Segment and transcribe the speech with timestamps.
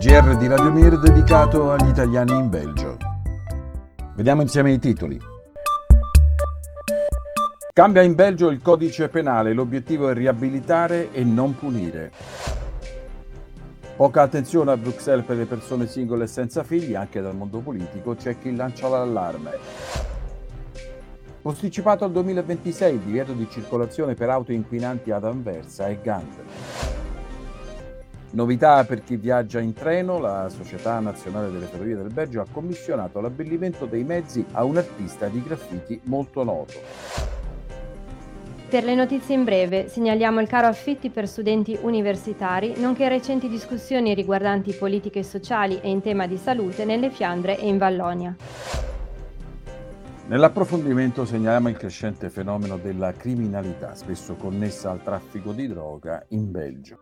[0.00, 2.96] souvenir dedicato agli italiani in Belgio.
[4.14, 5.18] Vediamo insieme i titoli.
[7.72, 12.12] Cambia in Belgio il codice penale, l'obiettivo è riabilitare e non punire.
[13.96, 18.14] Poca attenzione a Bruxelles per le persone singole e senza figli, anche dal mondo politico
[18.14, 19.50] c'è chi lancia l'allarme.
[21.42, 26.34] Posticipato al 2026 il divieto di circolazione per auto inquinanti ad Anversa e Gand.
[28.30, 33.20] Novità per chi viaggia in treno, la Società Nazionale delle Ferrovie del Belgio ha commissionato
[33.20, 36.74] l'abbellimento dei mezzi a un artista di graffiti molto noto.
[38.68, 44.12] Per le notizie in breve segnaliamo il caro affitti per studenti universitari, nonché recenti discussioni
[44.12, 48.36] riguardanti politiche sociali e in tema di salute nelle Fiandre e in Vallonia.
[50.26, 56.98] Nell'approfondimento segnaliamo il crescente fenomeno della criminalità, spesso connessa al traffico di droga in Belgio.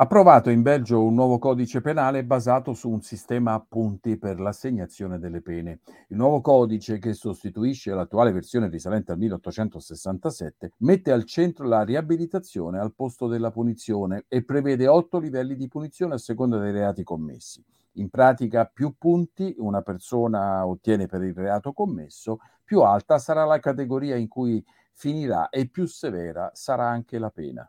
[0.00, 5.18] Approvato in Belgio un nuovo codice penale basato su un sistema a punti per l'assegnazione
[5.18, 5.80] delle pene.
[6.10, 12.78] Il nuovo codice, che sostituisce l'attuale versione risalente al 1867, mette al centro la riabilitazione
[12.78, 17.60] al posto della punizione e prevede otto livelli di punizione a seconda dei reati commessi.
[17.94, 23.58] In pratica, più punti una persona ottiene per il reato commesso, più alta sarà la
[23.58, 27.68] categoria in cui finirà e più severa sarà anche la pena.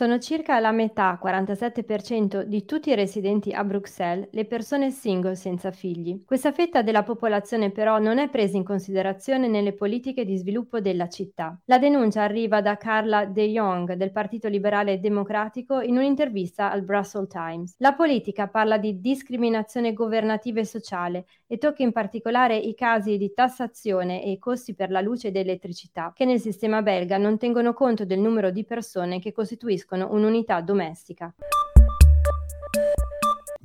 [0.00, 5.72] Sono circa la metà, 47%, di tutti i residenti a Bruxelles le persone single senza
[5.72, 6.24] figli.
[6.24, 11.10] Questa fetta della popolazione però non è presa in considerazione nelle politiche di sviluppo della
[11.10, 11.60] città.
[11.66, 17.28] La denuncia arriva da Carla De Jong del Partito Liberale Democratico in un'intervista al Brussels
[17.28, 17.74] Times.
[17.76, 23.34] La politica parla di discriminazione governativa e sociale e tocca in particolare i casi di
[23.34, 28.06] tassazione e costi per la luce ed elettricità, che nel sistema belga non tengono conto
[28.06, 31.34] del numero di persone che costituiscono costituiscono un'unità domestica.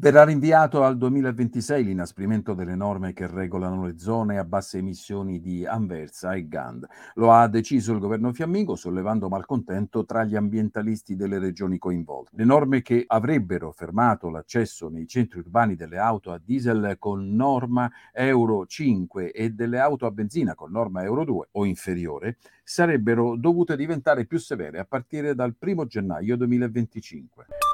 [0.06, 5.66] Verrà rinviato al 2026 l'inasprimento delle norme che regolano le zone a basse emissioni di
[5.66, 6.86] Anversa e Gand.
[7.16, 12.36] Lo ha deciso il governo fiammingo sollevando malcontento tra gli ambientalisti delle regioni coinvolte.
[12.36, 17.92] Le norme che avrebbero fermato l'accesso nei centri urbani delle auto a diesel con norma
[18.14, 23.76] Euro 5 e delle auto a benzina con norma Euro 2 o inferiore sarebbero dovute
[23.76, 27.65] diventare più severe a partire dal 1 gennaio 2025.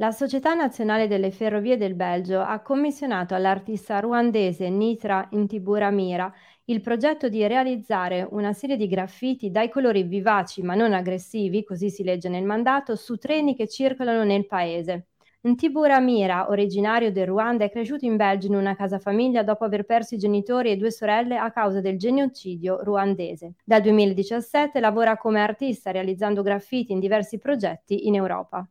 [0.00, 6.32] La Società Nazionale delle Ferrovie del Belgio ha commissionato all'artista ruandese Nitra Intiburamira
[6.66, 11.90] il progetto di realizzare una serie di graffiti dai colori vivaci ma non aggressivi, così
[11.90, 15.06] si legge nel mandato, su treni che circolano nel paese.
[15.40, 20.14] Ntiburamira, originario del Ruanda, è cresciuto in Belgio in una casa famiglia dopo aver perso
[20.14, 23.54] i genitori e due sorelle a causa del genocidio ruandese.
[23.64, 28.64] Dal 2017 lavora come artista realizzando graffiti in diversi progetti in Europa.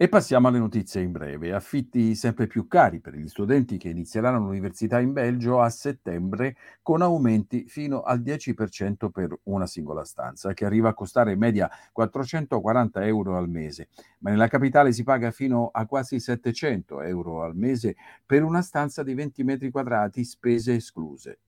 [0.00, 1.52] E passiamo alle notizie in breve.
[1.52, 7.02] Affitti sempre più cari per gli studenti che inizieranno l'università in Belgio a settembre con
[7.02, 13.06] aumenti fino al 10% per una singola stanza, che arriva a costare in media 440
[13.06, 13.88] euro al mese.
[14.20, 19.02] Ma nella capitale si paga fino a quasi 700 euro al mese per una stanza
[19.02, 21.40] di 20 metri quadrati, spese escluse.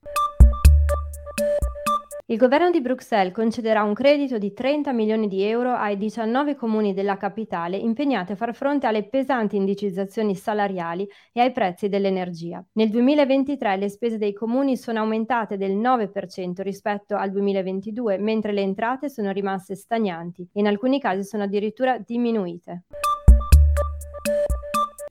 [2.30, 6.94] Il governo di Bruxelles concederà un credito di 30 milioni di euro ai 19 comuni
[6.94, 12.64] della capitale impegnati a far fronte alle pesanti indicizzazioni salariali e ai prezzi dell'energia.
[12.74, 18.60] Nel 2023 le spese dei comuni sono aumentate del 9% rispetto al 2022, mentre le
[18.60, 22.84] entrate sono rimaste stagnanti e in alcuni casi sono addirittura diminuite.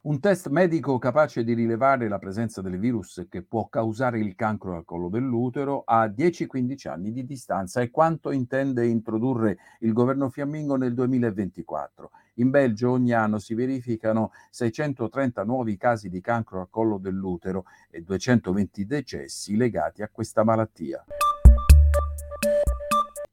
[0.10, 4.76] Un test medico capace di rilevare la presenza del virus che può causare il cancro
[4.76, 10.78] al collo dell'utero a 10-15 anni di distanza è quanto intende introdurre il governo fiammingo
[10.78, 12.10] nel 2024.
[12.38, 18.02] In Belgio ogni anno si verificano 630 nuovi casi di cancro al collo dell'utero e
[18.02, 21.06] 220 decessi legati a questa malattia.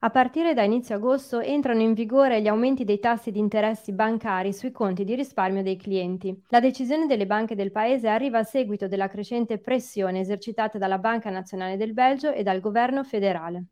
[0.07, 4.53] A partire da inizio agosto entrano in vigore gli aumenti dei tassi di interessi bancari
[4.53, 6.45] sui conti di risparmio dei clienti.
[6.51, 11.29] La decisione delle banche del paese arriva a seguito della crescente pressione esercitata dalla Banca
[11.31, 13.65] Nazionale del Belgio e dal governo federale.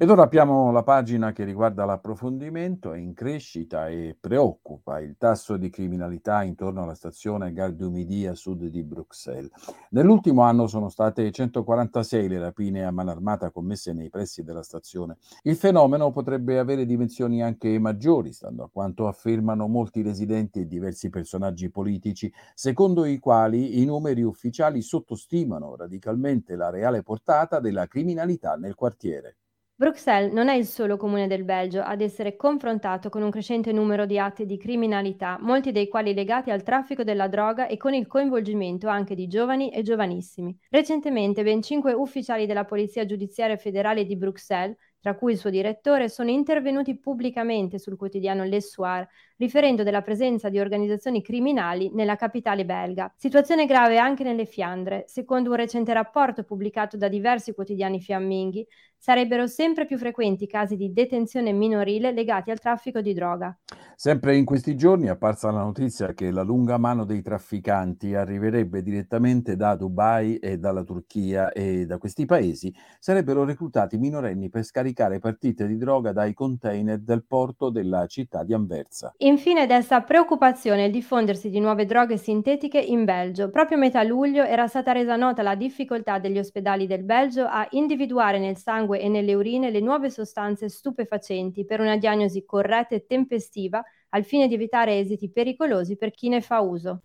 [0.00, 5.56] Ed ora apriamo la pagina che riguarda l'approfondimento, è in crescita e preoccupa il tasso
[5.56, 9.50] di criminalità intorno alla stazione Gare du Midi a sud di Bruxelles.
[9.90, 15.16] Nell'ultimo anno sono state 146 le rapine a mano armata commesse nei pressi della stazione.
[15.42, 21.10] Il fenomeno potrebbe avere dimensioni anche maggiori, stando a quanto affermano molti residenti e diversi
[21.10, 28.54] personaggi politici, secondo i quali i numeri ufficiali sottostimano radicalmente la reale portata della criminalità
[28.54, 29.38] nel quartiere.
[29.80, 34.06] Bruxelles non è il solo comune del Belgio ad essere confrontato con un crescente numero
[34.06, 38.08] di atti di criminalità, molti dei quali legati al traffico della droga e con il
[38.08, 40.58] coinvolgimento anche di giovani e giovanissimi.
[40.70, 46.08] Recentemente ben cinque ufficiali della Polizia Giudiziaria Federale di Bruxelles tra cui il suo direttore,
[46.08, 49.06] sono intervenuti pubblicamente sul quotidiano Le Soir,
[49.36, 53.12] riferendo della presenza di organizzazioni criminali nella capitale belga.
[53.16, 55.04] Situazione grave anche nelle Fiandre.
[55.06, 58.66] Secondo un recente rapporto pubblicato da diversi quotidiani fiamminghi,
[58.96, 63.56] sarebbero sempre più frequenti casi di detenzione minorile legati al traffico di droga.
[63.94, 68.82] Sempre in questi giorni è apparsa la notizia che la lunga mano dei trafficanti arriverebbe
[68.82, 74.87] direttamente da Dubai e dalla Turchia e da questi paesi sarebbero reclutati minorenni per scaricare
[74.92, 79.14] partite di droga dai container del porto della città di Anversa.
[79.18, 83.50] Infine desta preoccupazione il diffondersi di nuove droghe sintetiche in Belgio.
[83.50, 87.66] Proprio a metà luglio era stata resa nota la difficoltà degli ospedali del Belgio a
[87.70, 93.06] individuare nel sangue e nelle urine le nuove sostanze stupefacenti per una diagnosi corretta e
[93.06, 97.02] tempestiva al fine di evitare esiti pericolosi per chi ne fa uso.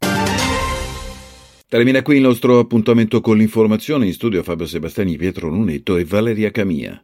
[1.74, 6.52] Termina qui il nostro appuntamento con l'informazione in studio Fabio Sebastiani, Pietro Nunetto e Valeria
[6.52, 7.04] Camia.